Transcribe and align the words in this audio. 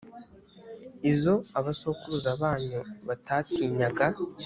izo 1.11 1.35
abasokuruza 1.59 2.29
banyu 2.41 2.79
batatinyaga. 3.07 4.05